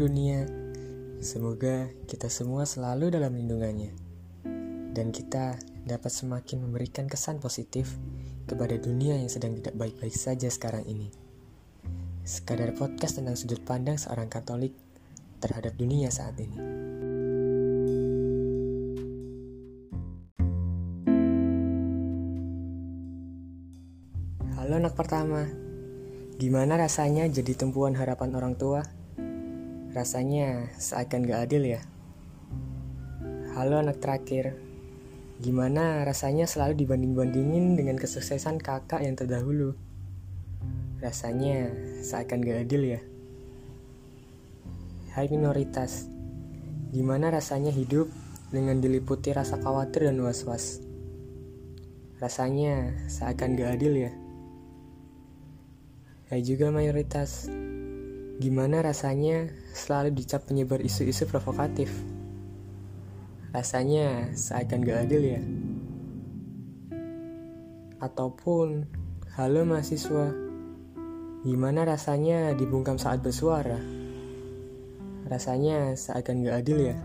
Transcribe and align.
dunia. 0.00 0.48
Semoga 1.20 1.92
kita 2.08 2.32
semua 2.32 2.64
selalu 2.64 3.12
dalam 3.12 3.36
lindungannya. 3.36 3.92
Dan 4.96 5.12
kita 5.12 5.60
dapat 5.84 6.08
semakin 6.08 6.64
memberikan 6.64 7.04
kesan 7.04 7.36
positif 7.36 8.00
kepada 8.48 8.80
dunia 8.80 9.20
yang 9.20 9.28
sedang 9.28 9.60
tidak 9.60 9.76
baik-baik 9.76 10.16
saja 10.16 10.48
sekarang 10.48 10.88
ini. 10.88 11.12
Sekadar 12.24 12.72
podcast 12.72 13.20
tentang 13.20 13.36
sudut 13.36 13.60
pandang 13.60 14.00
seorang 14.00 14.32
Katolik 14.32 14.72
terhadap 15.44 15.76
dunia 15.76 16.08
saat 16.08 16.32
ini. 16.40 16.56
Halo 24.56 24.80
anak 24.80 24.96
pertama, 24.96 25.44
gimana 26.40 26.80
rasanya 26.80 27.28
jadi 27.28 27.52
tumpuan 27.52 27.92
harapan 27.92 28.32
orang 28.32 28.56
tua? 28.56 28.99
Rasanya 29.90 30.70
seakan 30.78 31.26
gak 31.26 31.50
adil 31.50 31.66
ya. 31.66 31.82
Halo 33.58 33.82
anak 33.82 33.98
terakhir, 33.98 34.54
gimana 35.42 36.06
rasanya 36.06 36.46
selalu 36.46 36.86
dibanding-bandingin 36.86 37.74
dengan 37.74 37.98
kesuksesan 37.98 38.62
kakak 38.62 39.02
yang 39.02 39.18
terdahulu? 39.18 39.74
Rasanya 41.02 41.74
seakan 42.06 42.38
gak 42.38 42.70
adil 42.70 42.86
ya. 42.86 43.00
Hai 45.10 45.26
minoritas, 45.26 46.06
gimana 46.94 47.34
rasanya 47.34 47.74
hidup 47.74 48.06
dengan 48.54 48.78
diliputi 48.78 49.34
rasa 49.34 49.58
khawatir 49.58 50.06
dan 50.06 50.22
was-was? 50.22 50.78
Rasanya 52.22 52.94
seakan 53.10 53.58
gak 53.58 53.74
adil 53.74 54.06
ya. 54.06 54.14
Hai 56.30 56.46
juga 56.46 56.70
mayoritas, 56.70 57.50
Gimana 58.40 58.80
rasanya 58.80 59.52
selalu 59.76 60.16
dicap 60.16 60.48
penyebar 60.48 60.80
isu-isu 60.80 61.28
provokatif? 61.28 61.92
Rasanya 63.52 64.32
seakan 64.32 64.80
gak 64.80 65.04
adil 65.04 65.36
ya? 65.36 65.42
Ataupun, 68.00 68.88
halo 69.36 69.68
mahasiswa, 69.68 70.32
gimana 71.44 71.84
rasanya 71.84 72.56
dibungkam 72.56 72.96
saat 72.96 73.20
bersuara? 73.20 73.76
Rasanya 75.28 75.92
seakan 75.92 76.40
gak 76.40 76.64
adil 76.64 76.96
ya? 76.96 76.98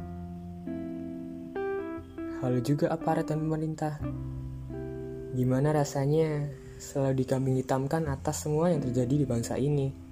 Halo 2.39 2.63
juga 2.63 2.95
aparat 2.95 3.27
dan 3.27 3.43
pemerintah, 3.43 3.99
gimana 5.35 5.75
rasanya 5.75 6.47
selalu 6.79 7.27
dikambing 7.27 7.59
hitamkan 7.59 8.07
atas 8.07 8.47
semua 8.47 8.71
yang 8.71 8.79
terjadi 8.79 9.19
di 9.19 9.27
bangsa 9.27 9.59
ini? 9.59 10.04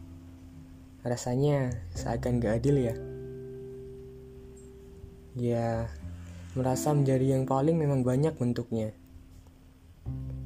Rasanya 1.04 1.84
seakan 1.92 2.40
gak 2.40 2.64
adil 2.64 2.80
ya. 2.80 2.96
Ya, 5.36 5.92
merasa 6.56 6.96
menjadi 6.96 7.36
yang 7.36 7.44
paling 7.44 7.76
memang 7.76 8.08
banyak 8.08 8.40
bentuknya. 8.40 8.96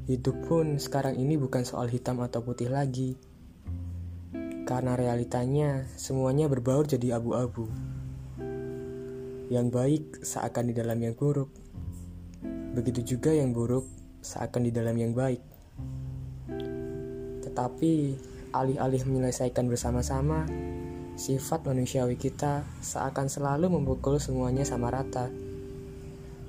Hidup 0.10 0.50
pun 0.50 0.82
sekarang 0.82 1.20
ini 1.20 1.38
bukan 1.38 1.62
soal 1.62 1.92
hitam 1.94 2.18
atau 2.26 2.42
putih 2.42 2.74
lagi. 2.74 3.20
Karena 4.66 4.98
realitanya 4.98 5.86
semuanya 5.94 6.50
berbaur 6.50 6.90
jadi 6.90 7.22
abu-abu. 7.22 7.70
Yang 9.54 9.68
baik 9.70 10.04
seakan 10.26 10.72
di 10.72 10.74
dalam 10.74 10.98
yang 10.98 11.14
buruk. 11.14 11.54
Begitu 12.74 13.16
juga 13.16 13.30
yang 13.30 13.54
buruk 13.54 13.86
seakan 14.26 14.66
di 14.66 14.72
dalam 14.74 14.98
yang 14.98 15.14
baik. 15.14 15.44
Tetapi 17.46 17.94
alih-alih 18.56 19.04
menyelesaikan 19.04 19.68
bersama-sama, 19.68 20.48
sifat 21.18 21.66
manusiawi 21.66 22.16
kita 22.16 22.62
seakan 22.80 23.28
selalu 23.28 23.74
memukul 23.74 24.22
semuanya 24.22 24.64
sama 24.64 24.94
rata. 24.94 25.34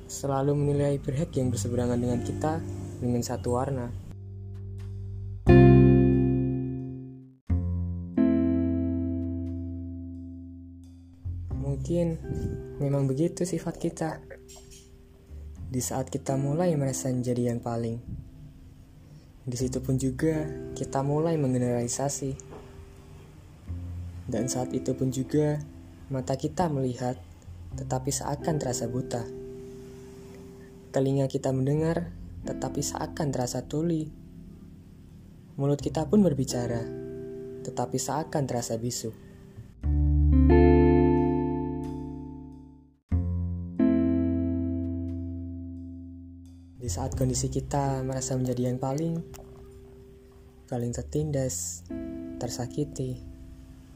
Selalu 0.08 0.56
menilai 0.56 1.00
pihak 1.00 1.32
yang 1.36 1.48
berseberangan 1.48 2.00
dengan 2.00 2.20
kita 2.24 2.60
dengan 3.00 3.22
satu 3.24 3.48
warna. 3.56 3.88
Mungkin 11.56 12.06
memang 12.80 13.08
begitu 13.08 13.48
sifat 13.48 13.80
kita. 13.80 14.20
Di 15.68 15.84
saat 15.84 16.08
kita 16.08 16.36
mulai 16.40 16.72
merasa 16.76 17.12
menjadi 17.12 17.52
yang 17.52 17.60
paling, 17.60 18.00
di 19.48 19.56
situ 19.56 19.80
pun 19.80 19.96
juga 19.96 20.44
kita 20.76 21.00
mulai 21.00 21.40
mengeneralisasi. 21.40 22.36
Dan 24.28 24.44
saat 24.44 24.76
itu 24.76 24.92
pun 24.92 25.08
juga 25.08 25.56
mata 26.12 26.36
kita 26.36 26.68
melihat 26.68 27.16
tetapi 27.80 28.12
seakan 28.12 28.60
terasa 28.60 28.84
buta. 28.92 29.24
Telinga 30.92 31.32
kita 31.32 31.48
mendengar 31.56 32.12
tetapi 32.44 32.84
seakan 32.84 33.32
terasa 33.32 33.64
tuli. 33.64 34.12
Mulut 35.56 35.80
kita 35.80 36.04
pun 36.04 36.20
berbicara 36.20 36.84
tetapi 37.64 37.96
seakan 37.96 38.44
terasa 38.44 38.76
bisu. 38.76 39.27
Di 46.88 46.96
saat 46.96 47.12
kondisi 47.20 47.52
kita 47.52 48.00
merasa 48.00 48.32
menjadi 48.32 48.72
yang 48.72 48.80
paling, 48.80 49.20
paling 50.72 50.88
tertindas, 50.88 51.84
tersakiti, 52.40 53.20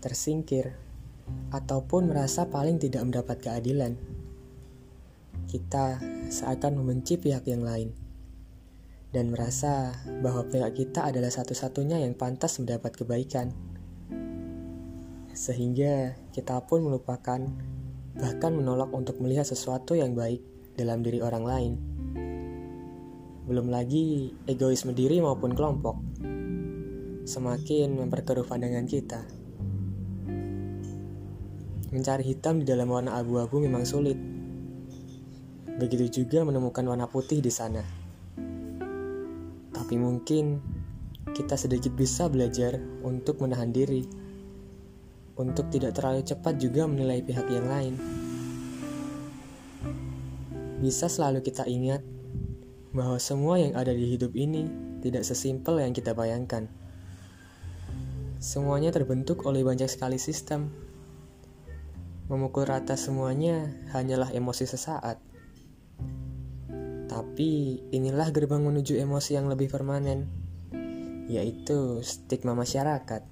tersingkir, 0.04 0.76
ataupun 1.56 2.12
merasa 2.12 2.52
paling 2.52 2.76
tidak 2.76 3.00
mendapat 3.08 3.40
keadilan, 3.48 3.96
kita 5.48 6.04
seakan 6.28 6.84
membenci 6.84 7.16
pihak 7.16 7.48
yang 7.48 7.64
lain 7.64 7.96
dan 9.08 9.32
merasa 9.32 9.96
bahwa 10.20 10.44
pihak 10.52 10.76
kita 10.76 11.08
adalah 11.08 11.32
satu-satunya 11.32 11.96
yang 12.04 12.12
pantas 12.12 12.60
mendapat 12.60 12.92
kebaikan. 12.92 13.56
Sehingga 15.32 16.12
kita 16.36 16.60
pun 16.68 16.84
melupakan, 16.84 17.40
bahkan 18.20 18.52
menolak 18.52 18.92
untuk 18.92 19.16
melihat 19.16 19.48
sesuatu 19.48 19.96
yang 19.96 20.12
baik 20.12 20.44
dalam 20.76 21.00
diri 21.00 21.24
orang 21.24 21.48
lain. 21.48 21.91
Belum 23.42 23.74
lagi 23.74 24.30
egoisme 24.46 24.94
diri 24.94 25.18
maupun 25.18 25.50
kelompok. 25.50 25.98
Semakin 27.26 27.98
memperkeruh 27.98 28.46
pandangan 28.46 28.86
kita. 28.86 29.26
Mencari 31.90 32.22
hitam 32.22 32.62
di 32.62 32.64
dalam 32.70 32.86
warna 32.86 33.18
abu-abu 33.18 33.58
memang 33.58 33.82
sulit. 33.82 34.14
Begitu 35.74 36.22
juga 36.22 36.46
menemukan 36.46 36.86
warna 36.86 37.10
putih 37.10 37.42
di 37.42 37.50
sana. 37.50 37.82
Tapi 39.74 39.94
mungkin 39.98 40.62
kita 41.34 41.58
sedikit 41.58 41.98
bisa 41.98 42.30
belajar 42.30 42.78
untuk 43.02 43.42
menahan 43.42 43.74
diri. 43.74 44.06
Untuk 45.34 45.66
tidak 45.74 45.98
terlalu 45.98 46.22
cepat 46.22 46.62
juga 46.62 46.86
menilai 46.86 47.18
pihak 47.26 47.50
yang 47.50 47.66
lain. 47.66 47.94
Bisa 50.78 51.10
selalu 51.10 51.42
kita 51.42 51.66
ingat 51.66 52.21
bahwa 52.92 53.16
semua 53.16 53.56
yang 53.56 53.72
ada 53.72 53.92
di 53.92 54.04
hidup 54.04 54.36
ini 54.36 54.68
tidak 55.00 55.24
sesimpel 55.24 55.80
yang 55.80 55.96
kita 55.96 56.12
bayangkan. 56.12 56.68
Semuanya 58.36 58.92
terbentuk 58.92 59.48
oleh 59.48 59.64
banyak 59.64 59.88
sekali 59.88 60.20
sistem. 60.20 60.68
Memukul 62.28 62.68
rata 62.68 62.96
semuanya 62.96 63.72
hanyalah 63.96 64.32
emosi 64.32 64.64
sesaat. 64.68 65.16
Tapi 67.08 67.50
inilah 67.92 68.28
gerbang 68.32 68.64
menuju 68.64 68.96
emosi 68.96 69.36
yang 69.36 69.48
lebih 69.48 69.68
permanen, 69.68 70.28
yaitu 71.28 72.00
stigma 72.00 72.56
masyarakat. 72.56 73.31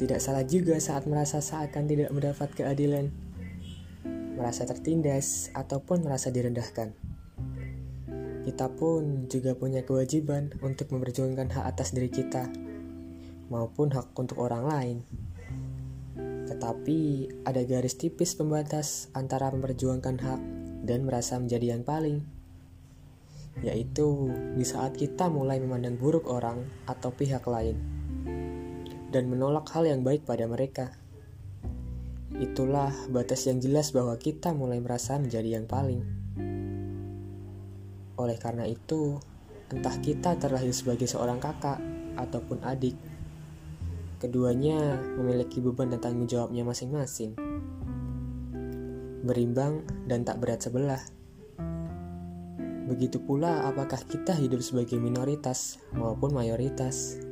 Tidak 0.00 0.24
salah 0.24 0.48
juga 0.48 0.80
saat 0.80 1.04
merasa 1.04 1.44
seakan 1.44 1.84
tidak 1.84 2.08
mendapat 2.08 2.48
keadilan, 2.56 3.12
merasa 4.32 4.64
tertindas, 4.64 5.52
ataupun 5.52 6.08
merasa 6.08 6.32
direndahkan. 6.32 6.96
Kita 8.48 8.72
pun 8.72 9.28
juga 9.28 9.52
punya 9.52 9.84
kewajiban 9.84 10.56
untuk 10.64 10.88
memperjuangkan 10.96 11.52
hak 11.52 11.64
atas 11.76 11.92
diri 11.92 12.08
kita, 12.08 12.48
maupun 13.52 13.92
hak 13.92 14.16
untuk 14.16 14.40
orang 14.40 14.64
lain. 14.64 14.96
Tetapi 16.48 17.00
ada 17.44 17.60
garis 17.68 18.00
tipis 18.00 18.32
pembatas 18.32 19.12
antara 19.12 19.52
memperjuangkan 19.52 20.16
hak 20.16 20.40
dan 20.88 21.04
merasa 21.04 21.36
menjadi 21.36 21.76
yang 21.76 21.84
paling, 21.84 22.24
yaitu 23.60 24.32
di 24.56 24.64
saat 24.64 24.96
kita 24.96 25.28
mulai 25.28 25.60
memandang 25.60 26.00
buruk 26.00 26.24
orang 26.24 26.64
atau 26.88 27.12
pihak 27.12 27.44
lain 27.44 27.99
dan 29.10 29.26
menolak 29.26 29.66
hal 29.74 29.86
yang 29.86 30.06
baik 30.06 30.22
pada 30.22 30.46
mereka. 30.46 30.94
Itulah 32.40 32.94
batas 33.10 33.44
yang 33.50 33.58
jelas 33.58 33.90
bahwa 33.90 34.14
kita 34.16 34.54
mulai 34.54 34.78
merasa 34.78 35.18
menjadi 35.18 35.60
yang 35.60 35.66
paling. 35.66 36.00
Oleh 38.16 38.38
karena 38.38 38.64
itu, 38.64 39.18
entah 39.68 39.96
kita 39.98 40.38
terlahir 40.38 40.70
sebagai 40.70 41.10
seorang 41.10 41.42
kakak 41.42 41.82
ataupun 42.16 42.62
adik, 42.62 42.94
keduanya 44.22 45.00
memiliki 45.18 45.58
beban 45.58 45.90
dan 45.90 46.00
tanggung 46.00 46.30
jawabnya 46.30 46.62
masing-masing. 46.62 47.34
Berimbang 49.26 49.84
dan 50.08 50.24
tak 50.24 50.40
berat 50.40 50.64
sebelah. 50.64 51.02
Begitu 52.90 53.22
pula 53.22 53.70
apakah 53.70 54.02
kita 54.02 54.34
hidup 54.34 54.64
sebagai 54.64 54.98
minoritas 54.98 55.78
maupun 55.94 56.34
mayoritas. 56.34 57.29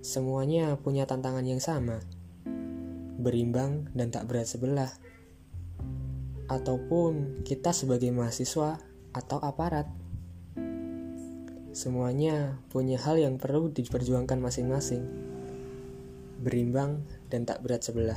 Semuanya 0.00 0.80
punya 0.80 1.04
tantangan 1.04 1.44
yang 1.44 1.60
sama. 1.60 2.00
Berimbang 3.20 3.92
dan 3.92 4.08
tak 4.08 4.24
berat 4.32 4.48
sebelah. 4.48 4.88
Ataupun 6.48 7.44
kita 7.44 7.76
sebagai 7.76 8.08
mahasiswa 8.08 8.80
atau 9.12 9.38
aparat. 9.44 9.84
Semuanya 11.76 12.56
punya 12.72 12.96
hal 12.96 13.20
yang 13.20 13.36
perlu 13.36 13.68
diperjuangkan 13.68 14.40
masing-masing. 14.40 15.04
Berimbang 16.40 17.04
dan 17.28 17.44
tak 17.44 17.60
berat 17.60 17.84
sebelah. 17.84 18.16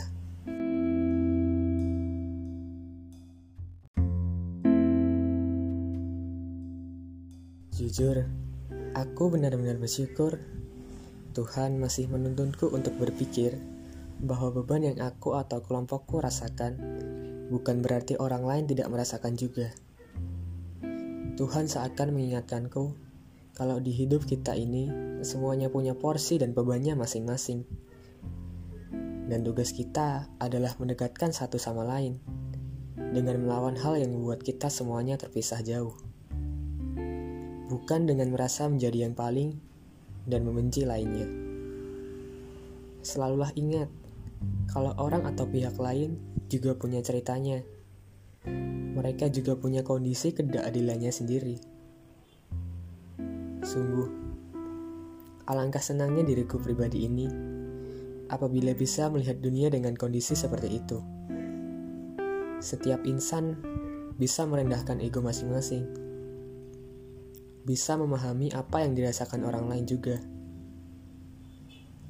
Jujur, 7.76 8.24
aku 8.96 9.24
benar-benar 9.28 9.76
bersyukur 9.76 10.40
Tuhan 11.34 11.82
masih 11.82 12.06
menuntunku 12.14 12.70
untuk 12.70 12.94
berpikir 13.02 13.58
bahwa 14.22 14.54
beban 14.54 14.86
yang 14.86 15.02
aku 15.02 15.34
atau 15.34 15.66
kelompokku 15.66 16.22
rasakan 16.22 16.78
bukan 17.50 17.82
berarti 17.82 18.16
orang 18.22 18.46
lain 18.46 18.66
tidak 18.70 18.88
merasakan 18.94 19.34
juga. 19.34 19.74
Tuhan 21.34 21.66
seakan 21.66 22.14
mengingatkanku 22.14 22.94
kalau 23.58 23.82
di 23.82 23.90
hidup 23.90 24.30
kita 24.30 24.54
ini 24.54 24.90
semuanya 25.26 25.74
punya 25.74 25.98
porsi 25.98 26.38
dan 26.38 26.54
bebannya 26.54 26.94
masing-masing. 26.94 27.66
Dan 29.26 29.42
tugas 29.42 29.74
kita 29.74 30.30
adalah 30.38 30.78
mendekatkan 30.78 31.34
satu 31.34 31.58
sama 31.58 31.82
lain 31.82 32.22
dengan 32.94 33.42
melawan 33.42 33.74
hal 33.74 33.98
yang 33.98 34.14
membuat 34.14 34.46
kita 34.46 34.70
semuanya 34.70 35.18
terpisah 35.18 35.66
jauh. 35.66 35.98
Bukan 37.74 38.06
dengan 38.06 38.30
merasa 38.30 38.70
menjadi 38.70 39.10
yang 39.10 39.18
paling 39.18 39.73
dan 40.28 40.48
membenci 40.48 40.88
lainnya. 40.88 41.28
Selalulah 43.04 43.52
ingat 43.60 43.92
kalau 44.72 44.96
orang 44.96 45.28
atau 45.28 45.48
pihak 45.48 45.76
lain 45.76 46.20
juga 46.48 46.76
punya 46.76 47.04
ceritanya. 47.04 47.64
Mereka 48.94 49.32
juga 49.32 49.56
punya 49.58 49.82
kondisi 49.82 50.32
ketidakadilannya 50.32 51.12
sendiri. 51.12 51.56
Sungguh, 53.64 54.10
alangkah 55.48 55.82
senangnya 55.82 56.24
diriku 56.28 56.60
pribadi 56.60 57.08
ini 57.08 57.28
apabila 58.28 58.72
bisa 58.76 59.08
melihat 59.12 59.40
dunia 59.40 59.72
dengan 59.72 59.96
kondisi 59.96 60.36
seperti 60.36 60.70
itu. 60.72 61.00
Setiap 62.64 63.04
insan 63.04 63.60
bisa 64.16 64.48
merendahkan 64.48 65.04
ego 65.04 65.20
masing-masing, 65.20 66.03
bisa 67.64 67.96
memahami 67.96 68.52
apa 68.52 68.84
yang 68.84 68.96
dirasakan 68.96 69.48
orang 69.48 69.72
lain 69.72 69.88
juga, 69.88 70.20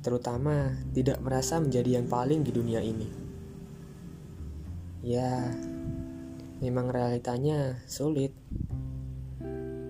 terutama 0.01 0.73
tidak 0.91 1.21
merasa 1.21 1.61
menjadi 1.61 2.01
yang 2.01 2.09
paling 2.09 2.41
di 2.41 2.51
dunia 2.51 2.81
ini. 2.81 3.09
Ya, 5.03 5.53
memang 6.59 6.89
realitanya 6.89 7.77
sulit 7.85 8.33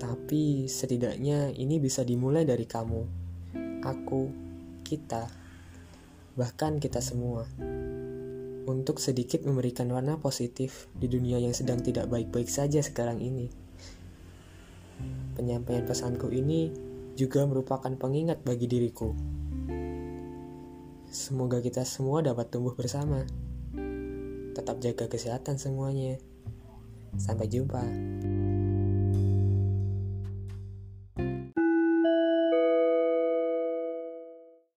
tapi 0.03 0.65
setidaknya 0.67 1.55
ini 1.55 1.79
bisa 1.79 2.03
dimulai 2.03 2.43
dari 2.43 2.67
kamu, 2.67 3.01
aku, 3.85 4.23
kita, 4.83 5.31
bahkan 6.35 6.81
kita 6.81 6.99
semua. 6.99 7.47
Untuk 8.63 8.97
sedikit 8.97 9.43
memberikan 9.43 9.91
warna 9.91 10.17
positif 10.17 10.87
di 10.95 11.05
dunia 11.11 11.37
yang 11.37 11.51
sedang 11.51 11.83
tidak 11.83 12.07
baik-baik 12.07 12.47
saja 12.47 12.79
sekarang 12.79 13.19
ini. 13.19 13.62
Penyampaian 15.33 15.85
pesanku 15.85 16.29
ini 16.29 16.69
juga 17.13 17.45
merupakan 17.45 17.89
pengingat 17.93 18.41
bagi 18.45 18.69
diriku. 18.69 19.13
Semoga 21.13 21.61
kita 21.61 21.85
semua 21.85 22.25
dapat 22.25 22.49
tumbuh 22.49 22.73
bersama. 22.73 23.21
Tetap 24.53 24.81
jaga 24.81 25.05
kesehatan 25.09 25.61
semuanya. 25.61 26.17
Sampai 27.17 27.49
jumpa. 27.49 27.85